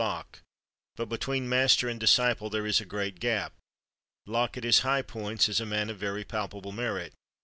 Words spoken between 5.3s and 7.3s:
is a man of very palpable merit.